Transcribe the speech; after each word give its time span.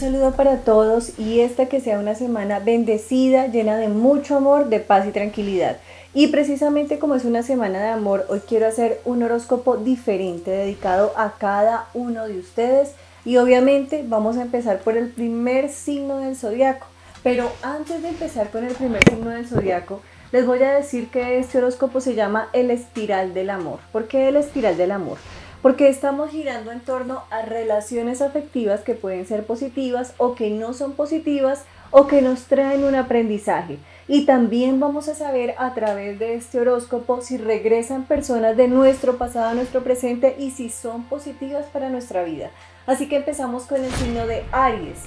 saludo 0.00 0.32
para 0.32 0.60
todos 0.60 1.18
y 1.18 1.40
esta 1.40 1.66
que 1.66 1.78
sea 1.78 1.98
una 1.98 2.14
semana 2.14 2.58
bendecida, 2.58 3.48
llena 3.48 3.76
de 3.76 3.88
mucho 3.88 4.38
amor, 4.38 4.70
de 4.70 4.80
paz 4.80 5.06
y 5.06 5.10
tranquilidad. 5.10 5.76
Y 6.14 6.28
precisamente 6.28 6.98
como 6.98 7.16
es 7.16 7.26
una 7.26 7.42
semana 7.42 7.82
de 7.82 7.88
amor, 7.88 8.24
hoy 8.30 8.40
quiero 8.40 8.66
hacer 8.66 9.02
un 9.04 9.22
horóscopo 9.22 9.76
diferente 9.76 10.50
dedicado 10.50 11.12
a 11.16 11.34
cada 11.36 11.88
uno 11.92 12.26
de 12.26 12.38
ustedes 12.38 12.92
y 13.26 13.36
obviamente 13.36 14.02
vamos 14.08 14.38
a 14.38 14.42
empezar 14.42 14.78
por 14.78 14.96
el 14.96 15.10
primer 15.10 15.68
signo 15.68 16.16
del 16.16 16.34
zodiaco. 16.34 16.86
Pero 17.22 17.52
antes 17.62 18.00
de 18.00 18.08
empezar 18.08 18.48
con 18.48 18.64
el 18.64 18.72
primer 18.72 19.04
signo 19.06 19.28
del 19.28 19.46
zodiaco, 19.46 20.00
les 20.32 20.46
voy 20.46 20.62
a 20.62 20.72
decir 20.72 21.10
que 21.10 21.38
este 21.38 21.58
horóscopo 21.58 22.00
se 22.00 22.14
llama 22.14 22.48
el 22.54 22.70
espiral 22.70 23.34
del 23.34 23.50
amor. 23.50 23.80
¿Por 23.92 24.08
qué 24.08 24.28
el 24.28 24.36
espiral 24.36 24.78
del 24.78 24.92
amor? 24.92 25.18
Porque 25.62 25.88
estamos 25.88 26.30
girando 26.30 26.72
en 26.72 26.80
torno 26.80 27.22
a 27.30 27.42
relaciones 27.42 28.22
afectivas 28.22 28.80
que 28.80 28.94
pueden 28.94 29.26
ser 29.26 29.44
positivas 29.44 30.14
o 30.18 30.34
que 30.34 30.50
no 30.50 30.72
son 30.72 30.92
positivas 30.92 31.64
o 31.90 32.06
que 32.06 32.22
nos 32.22 32.44
traen 32.44 32.84
un 32.84 32.94
aprendizaje. 32.94 33.78
Y 34.08 34.24
también 34.24 34.80
vamos 34.80 35.08
a 35.08 35.14
saber 35.14 35.54
a 35.58 35.74
través 35.74 36.18
de 36.18 36.34
este 36.34 36.60
horóscopo 36.60 37.20
si 37.20 37.36
regresan 37.36 38.04
personas 38.04 38.56
de 38.56 38.68
nuestro 38.68 39.18
pasado 39.18 39.50
a 39.50 39.54
nuestro 39.54 39.82
presente 39.82 40.36
y 40.38 40.50
si 40.50 40.68
son 40.68 41.04
positivas 41.04 41.66
para 41.66 41.90
nuestra 41.90 42.24
vida. 42.24 42.50
Así 42.86 43.08
que 43.08 43.16
empezamos 43.16 43.64
con 43.64 43.84
el 43.84 43.92
signo 43.92 44.26
de 44.26 44.44
Aries. 44.52 44.98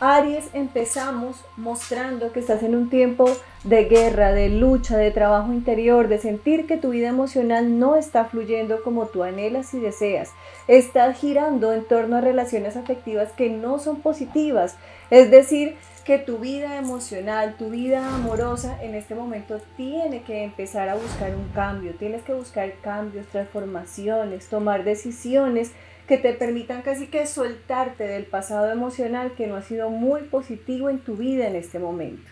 Aries, 0.00 0.48
empezamos 0.52 1.44
mostrando 1.56 2.30
que 2.30 2.38
estás 2.38 2.62
en 2.62 2.76
un 2.76 2.88
tiempo 2.88 3.28
de 3.64 3.86
guerra, 3.86 4.32
de 4.32 4.48
lucha, 4.48 4.96
de 4.96 5.10
trabajo 5.10 5.52
interior, 5.52 6.06
de 6.06 6.18
sentir 6.18 6.68
que 6.68 6.76
tu 6.76 6.90
vida 6.90 7.08
emocional 7.08 7.80
no 7.80 7.96
está 7.96 8.24
fluyendo 8.24 8.82
como 8.84 9.06
tú 9.06 9.24
anhelas 9.24 9.74
y 9.74 9.80
deseas. 9.80 10.30
Estás 10.68 11.18
girando 11.18 11.72
en 11.72 11.84
torno 11.84 12.16
a 12.16 12.20
relaciones 12.20 12.76
afectivas 12.76 13.32
que 13.32 13.50
no 13.50 13.80
son 13.80 13.96
positivas. 14.00 14.76
Es 15.10 15.32
decir, 15.32 15.76
que 16.04 16.18
tu 16.18 16.38
vida 16.38 16.78
emocional, 16.78 17.56
tu 17.58 17.68
vida 17.68 18.14
amorosa 18.14 18.82
en 18.82 18.94
este 18.94 19.14
momento 19.14 19.60
tiene 19.76 20.22
que 20.22 20.44
empezar 20.44 20.88
a 20.88 20.94
buscar 20.94 21.34
un 21.34 21.48
cambio. 21.48 21.92
Tienes 21.98 22.22
que 22.22 22.32
buscar 22.32 22.72
cambios, 22.82 23.26
transformaciones, 23.26 24.46
tomar 24.46 24.84
decisiones 24.84 25.72
que 26.08 26.16
te 26.16 26.32
permitan 26.32 26.80
casi 26.80 27.06
que 27.06 27.26
soltarte 27.26 28.04
del 28.04 28.24
pasado 28.24 28.72
emocional 28.72 29.32
que 29.36 29.46
no 29.46 29.56
ha 29.56 29.62
sido 29.62 29.90
muy 29.90 30.22
positivo 30.22 30.88
en 30.88 31.00
tu 31.00 31.16
vida 31.16 31.46
en 31.46 31.54
este 31.54 31.78
momento. 31.78 32.28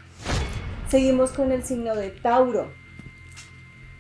Seguimos 0.89 1.31
con 1.33 1.53
el 1.53 1.63
signo 1.63 1.95
de 1.95 2.11
Tauro. 2.11 2.71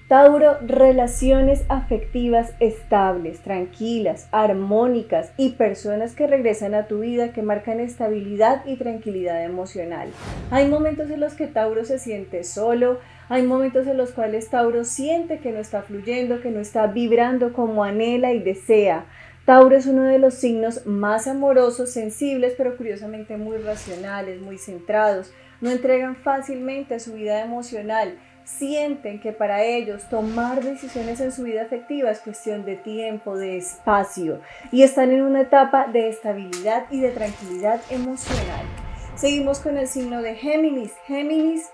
Tauro, 0.09 0.57
relaciones 0.65 1.65
afectivas 1.69 2.55
estables, 2.61 3.41
tranquilas, 3.41 4.29
armónicas 4.31 5.33
y 5.37 5.51
personas 5.51 6.15
que 6.15 6.29
regresan 6.29 6.75
a 6.75 6.87
tu 6.87 7.01
vida 7.01 7.33
que 7.33 7.43
marcan 7.43 7.81
estabilidad 7.81 8.65
y 8.67 8.77
tranquilidad 8.77 9.45
emocional. 9.45 10.09
Hay 10.53 10.69
momentos 10.69 11.11
en 11.11 11.21
los 11.21 11.35
que 11.35 11.49
Tauro 11.49 11.85
se 11.85 11.99
siente 11.99 12.45
solo, 12.45 13.01
hay 13.29 13.43
momentos 13.43 13.89
en 13.89 13.97
los 13.97 14.13
cuales 14.13 14.49
Tauro 14.49 14.85
siente 14.85 15.39
que 15.41 15.51
no 15.51 15.59
está 15.59 15.83
fluyendo, 15.83 16.41
que 16.41 16.53
no 16.53 16.61
está 16.61 16.87
vibrando 16.87 17.53
como 17.53 17.83
anhela 17.83 18.33
y 18.33 18.39
desea. 18.39 19.07
Tauro 19.47 19.77
es 19.77 19.87
uno 19.87 20.03
de 20.03 20.19
los 20.19 20.35
signos 20.35 20.87
más 20.87 21.29
amorosos, 21.29 21.93
sensibles, 21.93 22.55
pero 22.59 22.77
curiosamente 22.77 23.37
muy 23.37 23.59
racionales, 23.59 24.41
muy 24.43 24.59
centrados. 24.59 25.33
No 25.61 25.71
entregan 25.71 26.17
fácilmente 26.17 26.97
a 26.97 26.99
su 26.99 27.13
vida 27.13 27.41
emocional. 27.41 28.19
Sienten 28.45 29.21
que 29.21 29.33
para 29.33 29.63
ellos 29.63 30.09
tomar 30.09 30.65
decisiones 30.65 31.21
en 31.21 31.31
su 31.31 31.45
vida 31.45 31.63
afectiva 31.63 32.11
es 32.11 32.19
cuestión 32.19 32.65
de 32.65 32.75
tiempo, 32.75 33.37
de 33.37 33.57
espacio, 33.57 34.41
y 34.73 34.83
están 34.83 35.13
en 35.13 35.23
una 35.23 35.43
etapa 35.43 35.87
de 35.87 36.09
estabilidad 36.09 36.87
y 36.91 37.01
de 37.01 37.11
tranquilidad 37.11 37.81
emocional. 37.91 38.67
Seguimos 39.15 39.61
con 39.61 39.79
el 39.79 39.87
signo 39.87 40.23
de 40.23 40.35
Géminis. 40.35 40.93
Géminis 41.07 41.71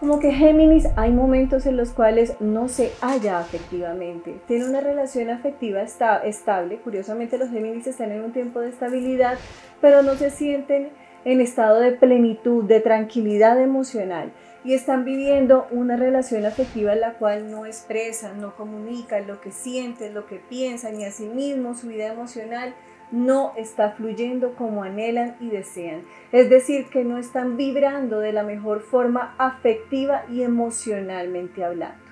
como 0.00 0.18
que 0.18 0.32
Géminis 0.32 0.88
hay 0.96 1.12
momentos 1.12 1.66
en 1.66 1.76
los 1.76 1.90
cuales 1.90 2.34
no 2.40 2.68
se 2.68 2.92
halla 3.00 3.38
afectivamente, 3.38 4.40
tiene 4.46 4.66
una 4.66 4.80
relación 4.80 5.30
afectiva 5.30 5.82
estable, 5.82 6.78
curiosamente 6.78 7.38
los 7.38 7.50
Géminis 7.50 7.86
están 7.86 8.12
en 8.12 8.22
un 8.22 8.32
tiempo 8.32 8.60
de 8.60 8.70
estabilidad, 8.70 9.38
pero 9.80 10.02
no 10.02 10.14
se 10.14 10.30
sienten 10.30 10.90
en 11.24 11.40
estado 11.40 11.80
de 11.80 11.92
plenitud, 11.92 12.64
de 12.64 12.80
tranquilidad 12.80 13.60
emocional. 13.60 14.32
Y 14.64 14.72
están 14.72 15.04
viviendo 15.04 15.66
una 15.70 15.96
relación 15.96 16.46
afectiva 16.46 16.94
en 16.94 17.00
la 17.00 17.14
cual 17.14 17.50
no 17.50 17.66
expresan, 17.66 18.40
no 18.40 18.56
comunican 18.56 19.26
lo 19.26 19.40
que 19.40 19.52
sienten, 19.52 20.14
lo 20.14 20.26
que 20.26 20.36
piensan 20.36 20.98
y 20.98 21.04
asimismo 21.04 21.74
su 21.74 21.88
vida 21.88 22.06
emocional 22.06 22.74
no 23.10 23.52
está 23.56 23.92
fluyendo 23.92 24.54
como 24.54 24.82
anhelan 24.82 25.36
y 25.40 25.50
desean. 25.50 26.02
Es 26.32 26.50
decir, 26.50 26.86
que 26.90 27.04
no 27.04 27.18
están 27.18 27.56
vibrando 27.56 28.20
de 28.20 28.32
la 28.32 28.42
mejor 28.42 28.80
forma 28.80 29.34
afectiva 29.38 30.24
y 30.30 30.42
emocionalmente 30.42 31.64
hablando. 31.64 32.04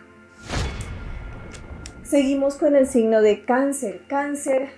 Seguimos 2.02 2.56
con 2.56 2.76
el 2.76 2.86
signo 2.86 3.22
de 3.22 3.44
cáncer. 3.44 4.02
Cáncer, 4.06 4.68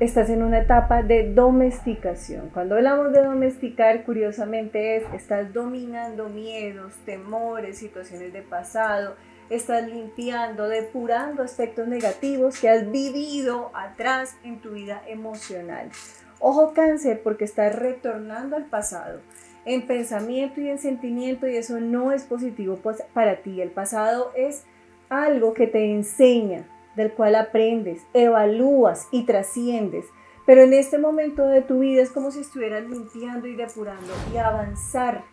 estás 0.00 0.28
en 0.30 0.42
una 0.42 0.58
etapa 0.58 1.02
de 1.02 1.32
domesticación. 1.32 2.50
Cuando 2.50 2.74
hablamos 2.74 3.12
de 3.12 3.22
domesticar, 3.22 4.04
curiosamente 4.04 4.96
es, 4.96 5.04
estás 5.14 5.52
dominando 5.52 6.28
miedos, 6.28 6.94
temores, 7.04 7.78
situaciones 7.78 8.32
de 8.32 8.42
pasado, 8.42 9.14
estás 9.50 9.86
limpiando, 9.88 10.68
depurando 10.68 11.42
aspectos 11.42 11.86
negativos 11.88 12.58
que 12.58 12.68
has 12.68 12.90
vivido 12.90 13.70
atrás 13.74 14.36
en 14.42 14.60
tu 14.60 14.70
vida 14.70 15.02
emocional. 15.06 15.90
Ojo 16.38 16.72
cáncer 16.74 17.22
porque 17.22 17.44
estás 17.44 17.74
retornando 17.74 18.56
al 18.56 18.66
pasado 18.66 19.20
en 19.64 19.86
pensamiento 19.86 20.60
y 20.60 20.68
en 20.68 20.78
sentimiento 20.78 21.48
y 21.48 21.56
eso 21.56 21.80
no 21.80 22.12
es 22.12 22.24
positivo 22.24 22.78
pues, 22.82 23.02
para 23.12 23.42
ti. 23.42 23.60
El 23.60 23.70
pasado 23.70 24.32
es 24.36 24.64
algo 25.08 25.54
que 25.54 25.66
te 25.66 25.92
enseña, 25.92 26.68
del 26.94 27.12
cual 27.12 27.34
aprendes, 27.34 28.02
evalúas 28.14 29.08
y 29.10 29.24
trasciendes. 29.24 30.06
Pero 30.46 30.62
en 30.62 30.72
este 30.72 30.98
momento 30.98 31.46
de 31.46 31.62
tu 31.62 31.80
vida 31.80 32.02
es 32.02 32.10
como 32.10 32.30
si 32.30 32.40
estuvieras 32.40 32.84
limpiando 32.84 33.48
y 33.48 33.56
depurando 33.56 34.12
y 34.32 34.36
avanzar 34.36 35.24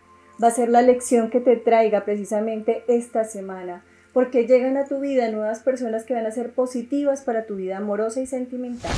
va 0.42 0.48
a 0.48 0.50
ser 0.50 0.68
la 0.68 0.82
lección 0.82 1.30
que 1.30 1.40
te 1.40 1.56
traiga 1.56 2.04
precisamente 2.04 2.84
esta 2.88 3.24
semana 3.24 3.84
porque 4.14 4.46
llegan 4.46 4.78
a 4.78 4.86
tu 4.86 5.00
vida 5.00 5.30
nuevas 5.30 5.58
personas 5.58 6.04
que 6.04 6.14
van 6.14 6.24
a 6.24 6.30
ser 6.30 6.52
positivas 6.52 7.22
para 7.22 7.44
tu 7.44 7.56
vida 7.56 7.76
amorosa 7.76 8.20
y 8.20 8.26
sentimental. 8.26 8.92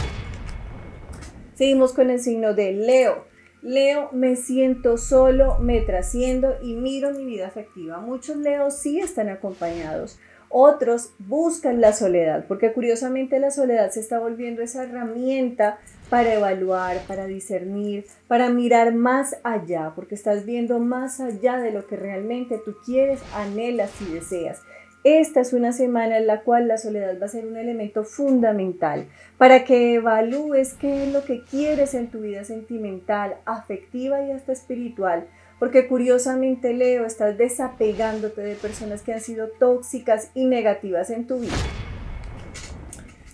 Seguimos 1.54 1.94
con 1.94 2.10
el 2.10 2.21
signo 2.21 2.53
de 2.53 2.72
Leo. 2.72 3.25
Leo, 3.62 4.10
me 4.12 4.37
siento 4.37 4.99
solo, 4.99 5.59
me 5.59 5.81
trasciendo 5.81 6.55
y 6.62 6.75
miro 6.75 7.12
mi 7.12 7.25
vida 7.25 7.47
afectiva. 7.47 7.99
Muchos 7.99 8.37
Leos 8.37 8.76
sí 8.76 9.00
están 9.00 9.31
acompañados, 9.31 10.21
otros 10.50 11.12
buscan 11.19 11.81
la 11.81 11.94
soledad, 11.94 12.44
porque 12.47 12.72
curiosamente 12.72 13.41
la 13.41 13.50
soledad 13.50 13.91
se 13.91 14.00
está 14.00 14.19
volviendo 14.19 14.62
esa 14.62 14.84
herramienta 14.84 15.78
para 16.10 16.34
evaluar, 16.34 16.99
para 17.09 17.25
discernir, 17.25 18.05
para 18.28 18.50
mirar 18.50 18.94
más 18.94 19.37
allá, 19.43 19.93
porque 19.97 20.15
estás 20.15 20.44
viendo 20.44 20.78
más 20.78 21.21
allá 21.21 21.56
de 21.56 21.72
lo 21.72 21.87
que 21.87 21.97
realmente 21.97 22.60
tú 22.62 22.76
quieres, 22.84 23.21
anhelas 23.34 23.91
y 24.03 24.12
deseas. 24.12 24.60
Esta 25.06 25.41
es 25.41 25.53
una 25.53 25.71
semana 25.71 26.19
en 26.19 26.27
la 26.27 26.41
cual 26.41 26.67
la 26.67 26.78
soledad 26.78 27.17
va 27.22 27.27
a 27.27 27.28
ser 27.28 27.47
un 27.47 27.56
elemento 27.56 28.03
fundamental 28.03 29.06
para 29.39 29.62
que 29.62 29.94
evalúes 29.94 30.75
qué 30.75 31.05
es 31.05 31.12
lo 31.12 31.25
que 31.25 31.44
quieres 31.44 31.94
en 31.94 32.11
tu 32.11 32.22
vida 32.22 32.43
sentimental, 32.43 33.37
afectiva 33.44 34.21
y 34.27 34.33
hasta 34.33 34.50
espiritual. 34.50 35.28
Porque 35.61 35.87
curiosamente, 35.87 36.75
Leo, 36.75 37.06
estás 37.06 37.38
desapegándote 37.38 38.41
de 38.41 38.56
personas 38.56 39.03
que 39.03 39.12
han 39.12 39.20
sido 39.20 39.47
tóxicas 39.61 40.32
y 40.35 40.47
negativas 40.47 41.11
en 41.11 41.29
tu 41.29 41.38
vida. 41.38 41.55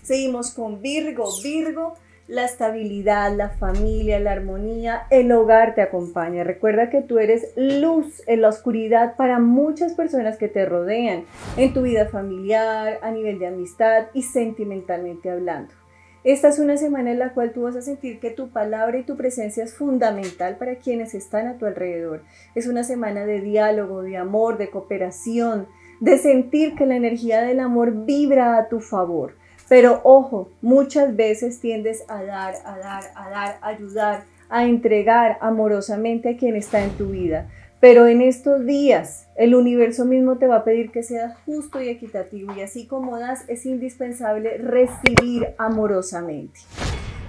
Seguimos 0.03 0.51
con 0.51 0.79
Virgo. 0.79 1.27
Virgo 1.41 1.95
la 2.33 2.45
estabilidad, 2.45 3.31
la 3.35 3.49
familia, 3.49 4.19
la 4.19 4.31
armonía, 4.31 5.03
el 5.11 5.31
hogar 5.31 5.75
te 5.75 5.83
acompaña. 5.83 6.43
Recuerda 6.43 6.89
que 6.89 7.03
tú 7.03 7.19
eres 7.19 7.53
luz 7.55 8.23
en 8.25 8.41
la 8.41 8.49
oscuridad 8.49 9.15
para 9.15 9.37
muchas 9.37 9.93
personas 9.93 10.37
que 10.37 10.47
te 10.47 10.65
rodean, 10.65 11.25
en 11.57 11.73
tu 11.75 11.83
vida 11.83 12.07
familiar, 12.07 12.97
a 13.03 13.11
nivel 13.11 13.37
de 13.37 13.45
amistad 13.45 14.07
y 14.15 14.23
sentimentalmente 14.23 15.29
hablando. 15.29 15.75
Esta 16.23 16.47
es 16.47 16.57
una 16.57 16.75
semana 16.77 17.11
en 17.11 17.19
la 17.19 17.33
cual 17.33 17.51
tú 17.51 17.63
vas 17.63 17.75
a 17.75 17.83
sentir 17.83 18.19
que 18.19 18.31
tu 18.31 18.49
palabra 18.49 18.97
y 18.97 19.03
tu 19.03 19.15
presencia 19.15 19.63
es 19.63 19.75
fundamental 19.75 20.57
para 20.57 20.77
quienes 20.77 21.13
están 21.13 21.45
a 21.45 21.59
tu 21.59 21.67
alrededor. 21.67 22.23
Es 22.55 22.65
una 22.65 22.83
semana 22.83 23.27
de 23.27 23.41
diálogo, 23.41 24.01
de 24.01 24.17
amor, 24.17 24.57
de 24.57 24.71
cooperación, 24.71 25.67
de 25.99 26.17
sentir 26.17 26.73
que 26.73 26.87
la 26.87 26.95
energía 26.95 27.43
del 27.43 27.59
amor 27.59 28.05
vibra 28.05 28.57
a 28.57 28.69
tu 28.69 28.79
favor. 28.79 29.35
Pero 29.69 30.01
ojo, 30.03 30.49
muchas 30.61 31.15
veces 31.15 31.59
tiendes 31.59 32.03
a 32.07 32.23
dar, 32.23 32.55
a 32.65 32.77
dar, 32.77 33.03
a 33.15 33.29
dar, 33.29 33.57
a 33.61 33.67
ayudar, 33.67 34.23
a 34.49 34.65
entregar 34.65 35.37
amorosamente 35.41 36.29
a 36.29 36.37
quien 36.37 36.55
está 36.55 36.83
en 36.83 36.91
tu 36.91 37.07
vida. 37.07 37.49
Pero 37.79 38.07
en 38.07 38.21
estos 38.21 38.65
días 38.65 39.27
el 39.35 39.55
universo 39.55 40.05
mismo 40.05 40.37
te 40.37 40.47
va 40.47 40.57
a 40.57 40.63
pedir 40.63 40.91
que 40.91 41.03
seas 41.03 41.35
justo 41.45 41.81
y 41.81 41.89
equitativo 41.89 42.55
y 42.55 42.61
así 42.61 42.87
como 42.87 43.19
das 43.19 43.43
es 43.49 43.65
indispensable 43.65 44.57
recibir 44.57 45.49
amorosamente. 45.57 46.61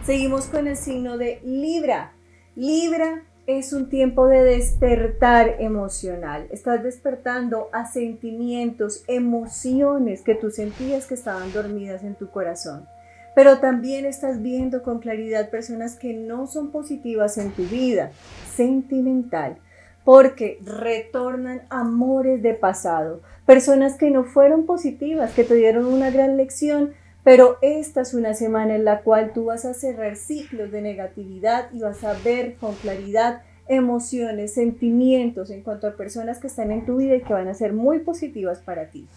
Seguimos 0.05 0.47
con 0.47 0.69
el 0.69 0.77
signo 0.77 1.19
de 1.19 1.41
Libra. 1.43 2.13
Libra, 2.55 3.25
es 3.47 3.73
un 3.73 3.89
tiempo 3.89 4.27
de 4.27 4.43
despertar 4.43 5.57
emocional. 5.59 6.47
Estás 6.51 6.83
despertando 6.83 7.69
a 7.73 7.87
sentimientos, 7.87 9.05
emociones 9.07 10.23
que 10.23 10.35
tú 10.35 10.51
sentías 10.51 11.07
que 11.07 11.15
estaban 11.15 11.53
dormidas 11.53 12.03
en 12.05 12.15
tu 12.15 12.31
corazón. 12.31 12.87
Pero 13.35 13.59
también 13.59 14.07
estás 14.07 14.41
viendo 14.41 14.83
con 14.83 15.01
claridad 15.01 15.51
personas 15.51 15.97
que 15.97 16.15
no 16.15 16.47
son 16.47 16.71
positivas 16.71 17.37
en 17.37 17.51
tu 17.51 17.65
vida, 17.65 18.13
sentimental, 18.55 19.59
porque 20.05 20.59
retornan 20.65 21.63
amores 21.69 22.43
de 22.43 22.55
pasado, 22.55 23.21
personas 23.45 23.97
que 23.97 24.11
no 24.11 24.25
fueron 24.25 24.67
positivas, 24.67 25.33
que 25.33 25.45
te 25.45 25.55
dieron 25.55 25.87
una 25.87 26.11
gran 26.11 26.37
lección, 26.37 26.95
pero 27.25 27.57
esta 27.63 28.03
es 28.03 28.13
una 28.13 28.35
semana 28.35 28.77
en 28.77 28.85
la 28.85 29.01
cual 29.01 29.33
tú 29.33 29.47
vas 29.47 29.65
a 29.65 29.73
cerrar 29.73 30.17
ciclos 30.17 30.71
de 30.71 30.83
negatividad 30.83 31.73
y 31.73 31.81
vas 31.81 32.05
a 32.05 32.13
ver 32.23 32.57
con 32.57 32.75
claridad 32.75 33.41
emociones, 33.67 34.53
sentimientos 34.53 35.51
en 35.51 35.63
cuanto 35.63 35.87
a 35.87 35.97
personas 35.97 36.39
que 36.39 36.49
están 36.49 36.71
en 36.71 36.85
tu 36.85 36.99
vida 36.99 37.17
y 37.17 37.23
que 37.23 37.33
van 37.33 37.49
a 37.49 37.55
ser 37.55 37.73
muy 37.73 38.01
positivas 38.01 38.61
para 38.61 38.91
ti. 38.91 39.09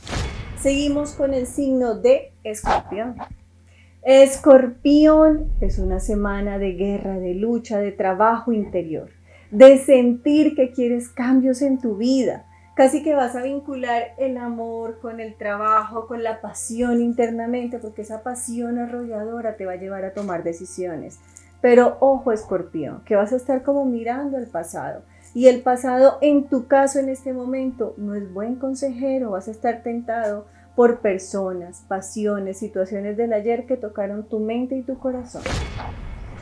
Seguimos 0.58 1.12
con 1.12 1.34
el 1.34 1.48
signo 1.48 1.96
de 1.96 2.32
escorpión. 2.46 3.16
Escorpión 4.04 5.52
es 5.60 5.78
una 5.80 6.00
semana 6.00 6.58
de 6.60 6.72
guerra, 6.74 7.20
de 7.20 7.34
lucha, 7.34 7.80
de 7.80 7.92
trabajo 7.92 8.54
interior, 8.54 9.10
de 9.52 9.78
sentir 9.80 10.56
que 10.56 10.72
quieres 10.72 11.10
cambios 11.10 11.62
en 11.62 11.78
tu 11.78 11.98
vida, 11.98 12.46
casi 12.78 13.02
que 13.02 13.16
vas 13.16 13.36
a 13.36 13.42
vincular 13.42 14.14
el 14.20 14.38
amor 14.38 15.00
con 15.00 15.20
el 15.20 15.34
trabajo, 15.36 16.06
con 16.06 16.22
la 16.22 16.42
pasión 16.42 17.02
internamente, 17.02 17.80
porque 17.80 18.04
esa 18.04 18.22
pasión 18.22 18.78
arrolladora 18.78 19.58
te 19.58 19.66
va 19.66 19.72
a 19.72 19.78
llevar 19.78 20.06
a 20.06 20.14
tomar 20.14 20.44
decisiones. 20.44 21.20
Pero 21.60 21.98
ojo, 22.02 22.32
escorpión, 22.32 23.02
que 23.04 23.16
vas 23.16 23.34
a 23.34 23.38
estar 23.38 23.64
como 23.64 23.84
mirando 23.86 24.38
el 24.38 24.46
pasado. 24.46 25.02
Y 25.34 25.48
el 25.48 25.64
pasado, 25.64 26.20
en 26.22 26.50
tu 26.50 26.68
caso, 26.68 27.00
en 27.00 27.10
este 27.10 27.34
momento, 27.34 27.96
no 27.98 28.14
es 28.14 28.32
buen 28.32 28.58
consejero, 28.58 29.32
vas 29.32 29.48
a 29.48 29.52
estar 29.52 29.82
tentado 29.82 30.46
por 30.76 31.00
personas, 31.00 31.84
pasiones, 31.88 32.60
situaciones 32.60 33.18
del 33.18 33.34
ayer 33.34 33.66
que 33.66 33.78
tocaron 33.78 34.30
tu 34.30 34.38
mente 34.40 34.76
y 34.76 34.84
tu 34.84 35.00
corazón. 35.00 35.42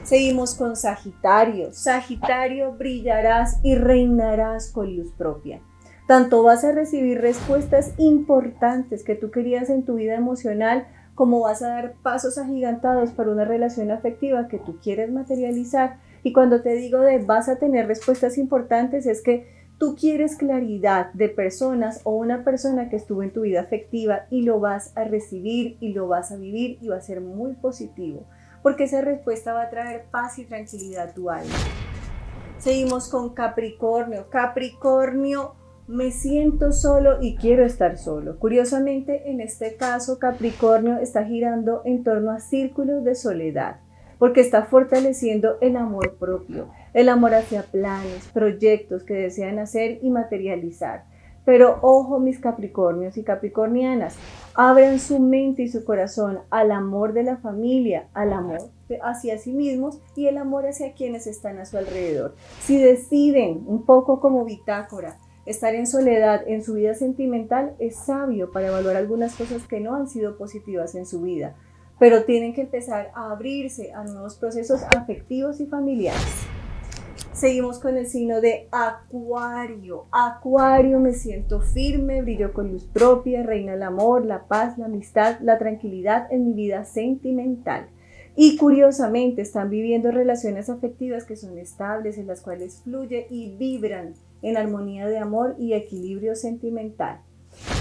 Seguimos 0.04 0.54
con 0.54 0.76
Sagitario. 0.76 1.72
Sagitario, 1.72 2.74
brillarás 2.74 3.62
y 3.64 3.76
reinarás 3.76 4.70
con 4.70 4.94
luz 4.98 5.14
propia. 5.14 5.62
Tanto 6.08 6.44
vas 6.44 6.64
a 6.64 6.72
recibir 6.72 7.20
respuestas 7.20 7.94
importantes 7.98 9.04
que 9.04 9.16
tú 9.16 9.32
querías 9.32 9.72
en 9.72 9.84
tu 9.84 9.96
vida 9.96 10.16
emocional, 10.16 10.88
como 11.16 11.40
vas 11.40 11.64
a 11.64 11.70
dar 11.70 11.94
pasos 12.04 12.38
agigantados 12.38 13.12
para 13.12 13.32
una 13.32 13.46
relación 13.46 13.90
afectiva 13.90 14.48
que 14.48 14.60
tú 14.60 14.78
quieres 14.84 15.12
materializar. 15.12 15.98
Y 16.22 16.32
cuando 16.32 16.62
te 16.62 16.76
digo 16.76 17.00
de 17.00 17.18
vas 17.20 17.50
a 17.50 17.56
tener 17.56 17.88
respuestas 17.88 18.38
importantes, 18.38 19.08
es 19.08 19.24
que 19.24 19.48
tú 19.80 19.96
quieres 19.96 20.36
claridad 20.36 21.12
de 21.14 21.28
personas 21.30 22.02
o 22.04 22.12
una 22.12 22.44
persona 22.44 22.90
que 22.90 22.98
estuvo 22.98 23.24
en 23.24 23.34
tu 23.34 23.42
vida 23.42 23.62
afectiva 23.62 24.28
y 24.30 24.44
lo 24.44 24.60
vas 24.60 24.96
a 24.96 25.06
recibir 25.06 25.78
y 25.80 25.94
lo 25.94 26.08
vas 26.08 26.32
a 26.32 26.38
vivir 26.38 26.78
y 26.82 26.88
va 26.88 26.98
a 26.98 27.02
ser 27.02 27.20
muy 27.20 27.54
positivo, 27.54 28.26
porque 28.62 28.84
esa 28.84 29.02
respuesta 29.02 29.54
va 29.54 29.64
a 29.64 29.70
traer 29.70 30.06
paz 30.12 30.38
y 30.38 30.46
tranquilidad 30.46 31.10
a 31.10 31.14
tu 31.14 31.32
alma. 31.32 31.56
Seguimos 32.60 33.10
con 33.10 33.34
Capricornio. 33.34 34.30
Capricornio 34.30 35.56
me 35.88 36.12
siento 36.12 36.72
solo 36.72 37.22
y 37.22 37.36
quiero 37.36 37.64
estar 37.64 37.98
solo. 37.98 38.40
Curiosamente, 38.40 39.30
en 39.30 39.40
este 39.40 39.76
caso, 39.76 40.18
Capricornio 40.18 40.98
está 40.98 41.24
girando 41.26 41.82
en 41.86 42.04
torno 42.04 42.32
a 42.32 42.40
círculos 42.40 43.04
de 43.04 43.14
soledad, 43.14 43.78
porque 44.18 44.42
está 44.42 44.66
fortaleciendo 44.66 45.58
el 45.62 45.76
amor 45.76 46.16
propio, 46.16 46.70
el 46.94 47.10
amor 47.10 47.36
hacia 47.36 47.64
planes, 47.64 48.28
proyectos 48.34 49.04
que 49.04 49.14
desean 49.14 49.60
hacer 49.60 50.00
y 50.02 50.10
materializar. 50.10 51.04
Pero 51.46 51.78
ojo 51.84 52.20
mis 52.20 52.40
Capricornios 52.40 53.18
y 53.18 53.24
Capricornianas, 53.24 54.16
abran 54.56 54.98
su 54.98 55.20
mente 55.20 55.62
y 55.62 55.68
su 55.68 55.86
corazón 55.86 56.40
al 56.50 56.72
amor 56.72 57.14
de 57.14 57.22
la 57.22 57.38
familia, 57.38 58.08
al 58.16 58.34
amor 58.34 58.62
hacia 59.04 59.38
sí 59.38 59.52
mismos 59.52 60.00
y 60.16 60.26
el 60.26 60.40
amor 60.40 60.66
hacia 60.66 60.94
quienes 60.94 61.28
están 61.28 61.60
a 61.60 61.66
su 61.66 61.78
alrededor. 61.78 62.36
Si 62.62 62.82
deciden, 62.82 63.64
un 63.68 63.86
poco 63.86 64.20
como 64.20 64.44
bitácora, 64.44 65.18
Estar 65.46 65.76
en 65.76 65.86
soledad 65.86 66.42
en 66.48 66.64
su 66.64 66.74
vida 66.74 66.96
sentimental 66.96 67.76
es 67.78 67.96
sabio 67.98 68.52
para 68.52 68.70
evaluar 68.70 68.96
algunas 68.96 69.36
cosas 69.36 69.68
que 69.68 69.80
no 69.80 69.94
han 69.94 70.08
sido 70.08 70.38
positivas 70.38 70.96
en 70.96 71.06
su 71.06 71.22
vida, 71.22 71.56
pero 72.00 72.24
tienen 72.24 72.56
que 72.56 72.62
empezar 72.62 73.12
a 73.14 73.32
abrirse 73.32 73.94
a 73.94 74.04
nuevos 74.04 74.38
procesos 74.38 74.82
afectivos 74.98 75.62
y 75.62 75.68
familiares. 75.68 76.48
Seguimos 77.32 77.78
con 77.78 77.96
el 77.96 78.08
signo 78.08 78.42
de 78.42 78.68
Acuario. 78.72 80.06
Acuario, 80.12 81.00
me 81.00 81.14
siento 81.14 81.62
firme, 81.62 82.24
brillo 82.24 82.52
con 82.52 82.72
luz 82.72 82.86
propia, 82.86 83.44
reina 83.44 83.76
el 83.76 83.84
amor, 83.84 84.26
la 84.26 84.48
paz, 84.48 84.80
la 84.80 84.86
amistad, 84.86 85.40
la 85.42 85.60
tranquilidad 85.60 86.26
en 86.32 86.46
mi 86.46 86.54
vida 86.54 86.86
sentimental. 86.86 87.90
Y 88.36 88.58
curiosamente 88.58 89.44
están 89.44 89.70
viviendo 89.70 90.12
relaciones 90.12 90.70
afectivas 90.70 91.24
que 91.24 91.36
son 91.36 91.58
estables, 91.58 92.18
en 92.18 92.28
las 92.28 92.42
cuales 92.42 92.82
fluye 92.84 93.28
y 93.30 93.56
vibran 93.58 94.16
en 94.46 94.58
armonía 94.58 95.08
de 95.08 95.18
amor 95.18 95.56
y 95.58 95.74
equilibrio 95.74 96.36
sentimental. 96.36 97.20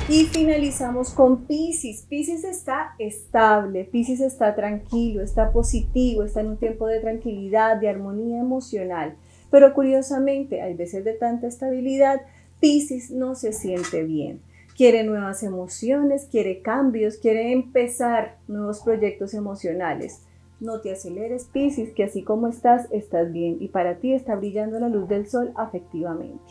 Y 0.09 0.25
finalizamos 0.25 1.11
con 1.11 1.45
Pisces. 1.45 2.07
Pisces 2.09 2.43
está 2.43 2.95
estable, 2.99 3.85
Pisces 3.85 4.21
está 4.21 4.55
tranquilo, 4.55 5.23
está 5.23 5.53
positivo, 5.53 6.23
está 6.23 6.41
en 6.41 6.49
un 6.49 6.57
tiempo 6.57 6.87
de 6.87 7.01
tranquilidad, 7.01 7.77
de 7.77 7.91
armonía 7.91 8.41
emocional. 8.41 9.15
Pero 9.51 9.75
curiosamente, 9.75 10.63
hay 10.63 10.73
veces 10.75 11.05
de 11.05 11.13
tanta 11.13 11.49
estabilidad, 11.49 12.23
Pisces 12.61 13.11
no 13.11 13.35
se 13.35 13.53
siente 13.53 14.03
bien. 14.03 14.41
Quiere 14.75 15.05
nuevas 15.05 15.43
emociones, 15.43 16.29
quiere 16.31 16.63
cambios, 16.63 17.19
quiere 17.19 17.53
empezar 17.53 18.39
nuevos 18.49 18.81
proyectos 18.81 19.35
emocionales. 19.35 20.23
No 20.65 20.81
te 20.81 20.91
aceleres, 20.93 21.51
Piscis, 21.53 21.93
que 21.93 22.05
así 22.05 22.23
como 22.23 22.49
estás, 22.49 22.89
estás 22.91 23.31
bien 23.31 23.59
y 23.61 23.69
para 23.69 23.99
ti 23.99 24.15
está 24.15 24.35
brillando 24.35 24.81
la 24.81 24.89
luz 24.89 25.07
del 25.11 25.27
sol 25.27 25.53
afectivamente. 25.57 26.43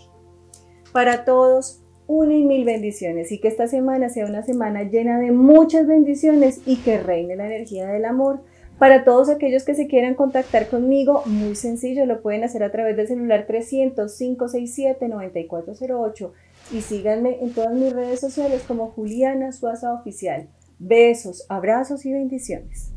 Para 0.92 1.25
todos, 1.25 1.81
una 2.06 2.36
y 2.36 2.44
mil 2.44 2.63
bendiciones 2.63 3.32
y 3.32 3.39
que 3.39 3.48
esta 3.48 3.65
semana 3.65 4.10
sea 4.10 4.27
una 4.27 4.43
semana 4.43 4.84
llena 4.84 5.20
de 5.20 5.32
muchas 5.32 5.88
bendiciones 5.88 6.62
y 6.67 6.75
que 6.84 7.00
reine 7.00 7.36
la 7.36 7.48
energía 7.48 7.88
del 7.88 8.05
amor. 8.05 8.41
Para 8.77 9.03
todos 9.03 9.29
aquellos 9.29 9.63
que 9.63 9.74
se 9.74 9.88
quieran 9.88 10.13
contactar 10.13 10.67
conmigo, 10.67 11.24
muy 11.25 11.55
sencillo, 11.55 12.05
lo 12.05 12.22
pueden 12.22 12.43
hacer 12.43 12.62
a 12.62 12.72
través 12.72 12.96
del 12.96 13.08
celular 13.08 13.48
300-567-9408 13.48 16.32
y 16.72 16.82
síganme 16.82 17.39
en 17.41 17.51
todas 17.51 17.74
mis 17.74 17.91
redes 17.91 18.20
sociales 18.20 18.62
como 18.67 18.91
Juliana 18.91 19.51
Suaza 19.53 19.91
Oficial. 19.91 20.50
Besos, 20.77 21.48
abrazos 21.50 22.05
y 22.05 22.13
bendiciones. 22.13 22.93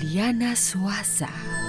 Juliana 0.00 0.56
Suaza. 0.56 1.59